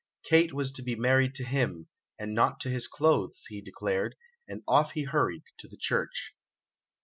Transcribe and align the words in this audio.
Kate 0.23 0.51
was 0.51 0.71
to 0.71 0.81
be 0.81 0.95
married 0.95 1.35
to 1.35 1.43
him, 1.43 1.87
and 2.17 2.33
not 2.33 2.59
to 2.59 2.69
his 2.71 2.87
clothes, 2.87 3.45
he 3.49 3.61
declared, 3.61 4.15
and 4.47 4.63
off 4.67 4.93
he 4.93 5.03
hurried 5.03 5.43
to 5.59 5.67
the 5.67 5.77
church. 5.77 6.33